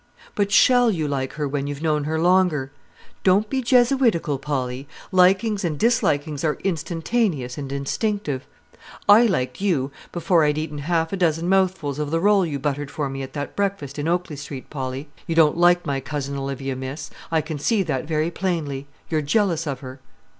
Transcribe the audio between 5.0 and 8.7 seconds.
Likings and dislikings are instantaneous and instinctive.